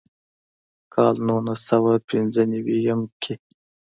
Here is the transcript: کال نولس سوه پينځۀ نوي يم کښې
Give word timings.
کال 0.93 1.15
نولس 1.27 1.59
سوه 1.69 1.91
پينځۀ 2.07 2.43
نوي 2.53 2.77
يم 2.87 3.01
کښې 3.21 3.35